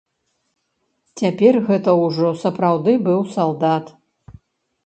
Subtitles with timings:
[1.21, 3.85] Цяпер гэта ўжо сапраўды быў салдат.